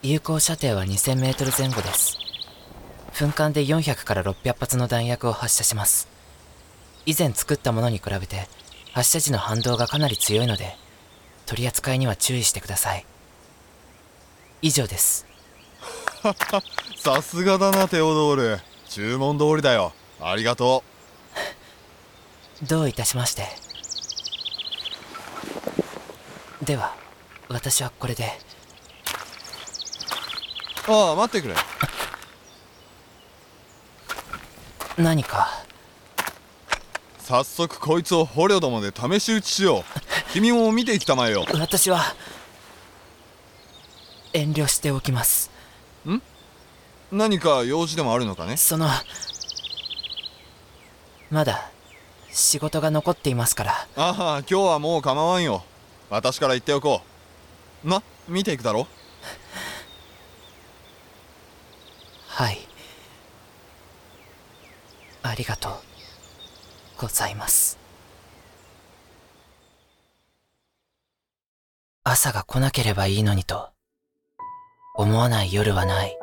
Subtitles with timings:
[0.00, 2.18] 有効射程は2000メートル前後です。
[3.14, 6.06] 噴間で400から600発の弾薬を発射します。
[7.04, 8.46] 以前作ったものに比べて
[8.92, 10.76] 発射時の反動がかなり強いので
[11.46, 13.04] 取り扱いには注意してください。
[14.62, 15.26] 以上です。
[16.96, 18.60] さすがだなテオドール。
[18.88, 19.92] 注文通りだよ。
[20.20, 20.84] ありがと
[22.62, 23.48] どういたしまして。
[26.62, 26.94] では
[27.48, 28.30] 私はこれで
[30.88, 31.54] ああ待ってくれ。
[34.96, 35.48] 何か？
[37.18, 39.84] 早速こいつを捕虜どもで試し撃ちしよう。
[40.32, 41.44] 君も見てきたまえよ。
[41.52, 42.02] 私は
[44.32, 45.50] 遠慮しておきます。
[47.10, 48.56] 何か用事でもあるのかね？
[48.56, 48.88] その
[51.30, 51.70] まだ
[52.30, 53.72] 仕事が残っていますから。
[53.72, 55.64] ああ今日はもう構わんよ。
[56.10, 57.02] 私から言っておこ
[57.84, 57.88] う。
[57.88, 58.86] な見ていくだろ
[62.38, 62.58] はい。
[65.24, 65.72] ありがとう。
[66.96, 67.80] ございます。
[72.04, 73.70] 朝が来なければいいのにと。
[74.94, 76.16] 思わない夜はない。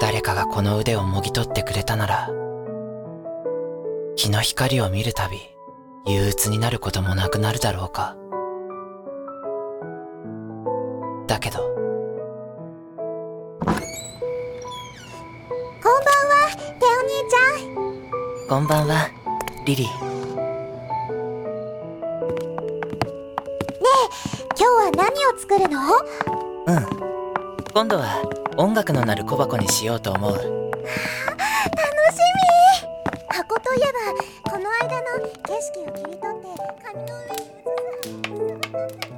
[0.00, 2.30] 誰かがこの腕をもぎ取ってくれたなら
[4.16, 5.38] 日の光を見るたび
[6.04, 8.16] 憂鬱になることもなくなるだろうか。
[11.28, 11.83] だけど
[17.28, 17.38] ちゃ
[17.70, 18.48] ん。
[18.48, 19.08] こんばんは
[19.64, 19.88] リリー。
[24.56, 25.80] 今日は何を作るの？
[26.66, 26.86] うん。
[27.72, 28.22] 今度は
[28.56, 30.32] 音楽の鳴る小箱にしようと思う。
[30.32, 30.54] 楽しみ。
[33.28, 33.82] 箱といえ
[34.44, 36.48] ばこの間の景色を切り取って
[36.84, 37.42] 紙の上に
[38.60, 38.68] 写
[39.00, 39.13] す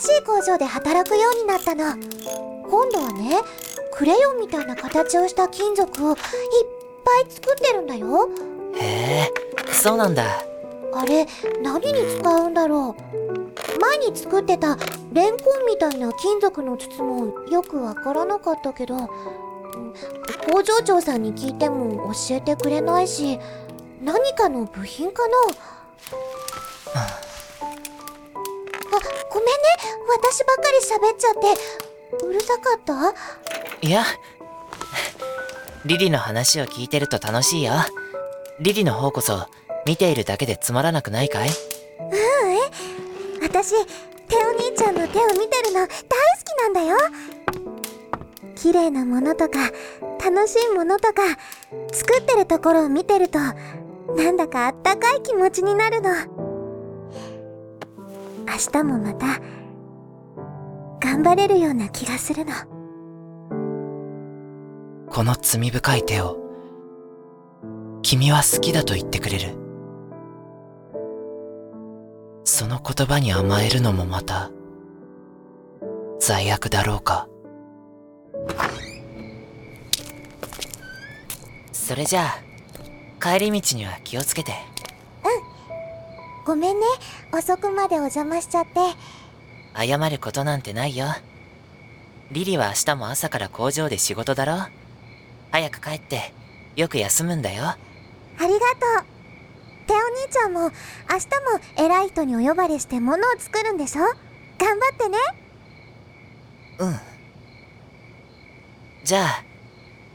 [0.00, 1.94] 新しい工場で働くようになったの。
[2.68, 3.38] 今度はね
[3.92, 6.16] クレヨンみたいな形をした金属をいっ
[7.04, 8.28] ぱい作ってるんだよ。
[8.76, 9.32] へえ
[9.72, 10.24] そうなんだ。
[10.92, 11.26] あれ
[11.62, 13.20] 何に使うんだろう。
[13.80, 14.76] 前に作ってた
[15.12, 19.08] レンコンみたいな金属の筒もよくわからなかったけどうん
[20.52, 23.38] 工場長さんに聞いても教えてくれないし
[24.02, 25.34] 何かの部品かな
[30.08, 31.34] 私ばっかり喋っちゃっ
[32.20, 33.14] てうるさかった？
[33.86, 34.04] いや
[35.84, 37.72] リリの話を聞いてると楽しいよ。
[38.60, 39.46] リリの方こそ
[39.86, 41.50] 見ているだけでつまらなくないかい？
[43.42, 43.70] 私
[44.28, 45.92] テお兄ちゃんの手を見てるの大好
[46.44, 46.96] きなんだよ。
[48.54, 49.70] 綺麗なものとか
[50.22, 51.22] 楽しいものとか
[51.92, 53.54] 作ってるところを見てるとな
[54.30, 56.10] んだかあったかい気持ちになるの。
[58.46, 59.40] 明日もまた
[61.22, 62.52] 頑張れるような気がするの。
[65.10, 66.38] この罪深い手を
[68.00, 69.54] 君は好きだと言ってくれる。
[72.44, 74.50] その言葉に甘えるのもまた
[76.20, 77.28] 罪悪だろうか。
[81.70, 82.40] それじゃあ
[83.22, 84.52] 帰り道には気をつけて。
[86.46, 86.86] ごめんね。
[87.32, 88.70] 遅くまでお邪魔しちゃって
[89.74, 91.06] 謝ることなんてないよ。
[92.32, 94.68] リリは明日も朝から工場で仕事だろ。
[95.50, 96.32] 早く帰って
[96.76, 97.64] よく休むんだよ。
[97.64, 97.76] あ
[98.38, 98.58] りがとう。
[99.86, 100.72] テお兄ちゃんも明日
[101.78, 104.02] も偉い人にお呼ばれして物を作るんでしょ？
[104.58, 105.18] 頑張ってね。
[106.78, 107.00] うん。
[109.02, 109.44] じゃあ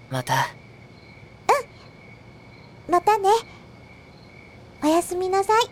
[0.10, 0.48] また。
[2.88, 3.30] またね。
[4.84, 5.63] おやすみなさい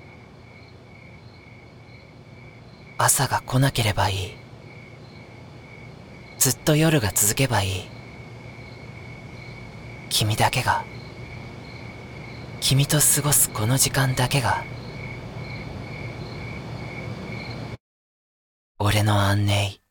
[3.03, 4.31] 朝が来なければいい。
[6.39, 7.89] ずっと夜が続けばいい。
[10.09, 10.85] 君だけが。
[12.61, 14.63] 君と過ごすこの時間だけが。
[18.79, 19.82] 俺の安寧。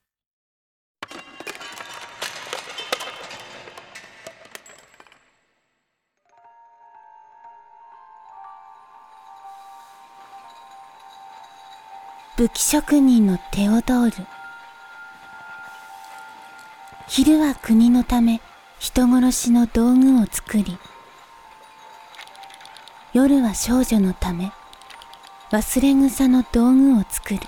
[12.42, 14.26] 武器職人のテオドール。
[17.06, 18.40] 昼は国のため
[18.80, 20.76] 人殺しの道具を作り
[23.12, 24.50] 夜は少女のため
[25.52, 27.40] 忘れ草の道具を作る。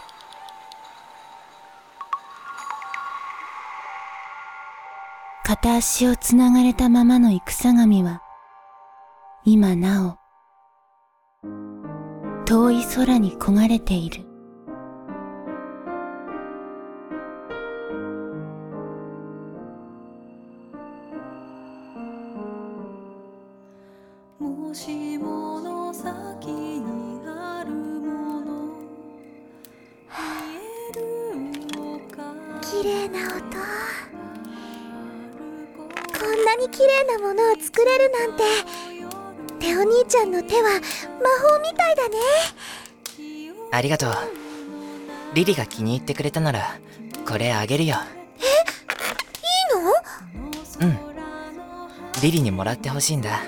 [5.42, 8.22] 片足をつながれたままの戦神は
[9.44, 10.16] 今な
[11.42, 11.44] お
[12.44, 14.23] 遠い空に焦がれている。
[24.74, 28.74] もしもの先にあるもの。
[30.10, 30.16] 見
[30.90, 31.00] える
[31.80, 33.40] のか綺麗な音。
[36.18, 38.42] こんなに綺麗なものを作れるなんて。
[39.60, 42.16] テお兄ちゃんの手は魔法みたいだね。
[43.70, 44.12] ありがとう。
[45.34, 46.80] リリが気に入ってくれたなら
[47.24, 47.94] これあげるよ。
[47.96, 48.02] い
[50.82, 50.88] いの？
[50.88, 50.98] うん。
[52.20, 53.40] リリにもらってほしいんだ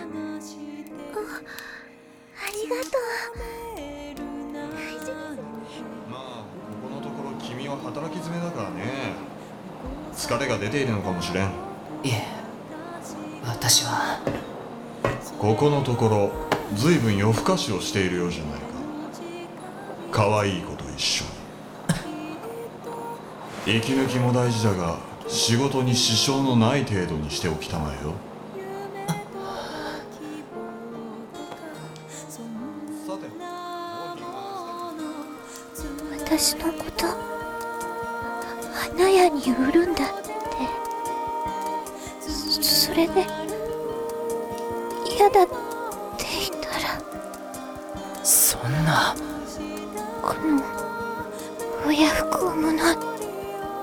[10.67, 11.45] 出ているのかもしれん。
[11.45, 11.51] い
[12.11, 12.25] え
[13.45, 14.19] 私は。
[15.39, 16.33] ここのところ
[16.75, 18.67] ずいぶん夜更かしをしているようじゃないか。
[20.11, 21.25] 可愛い子と一緒
[23.65, 23.77] に。
[23.79, 24.97] 息抜きも大事だが
[25.29, 28.15] 仕事に支障のない程度にしておきたまえよ。
[33.07, 33.31] さてう
[36.19, 37.07] 私のこと
[38.75, 40.26] 花屋に売るんだ
[42.97, 43.27] れで
[45.15, 49.15] 嫌だって言ったらそんな。
[50.23, 50.61] この
[51.87, 52.97] 親不孝者っ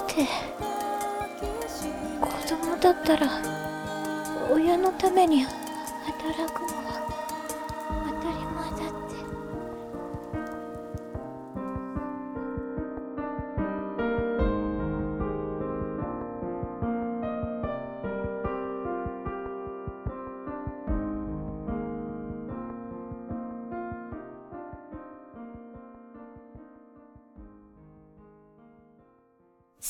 [0.07, 0.27] て
[2.19, 3.41] 子供だったら
[4.51, 6.91] 親のために働くのは
[7.89, 9.15] 当たり前だって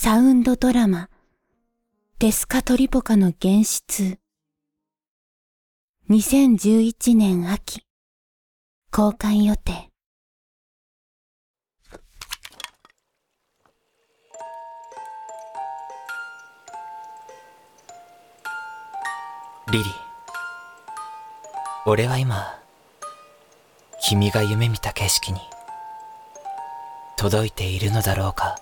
[0.03, 1.07] サウンドドラマ。
[2.19, 4.19] デスカトリポカの原出
[6.09, 7.83] 2011年秋。
[8.91, 9.91] 公開予定。
[19.71, 19.85] リリ
[21.85, 22.59] 俺は今
[24.01, 25.39] 君が夢見た景色に
[27.15, 28.57] 届いているのだろうか。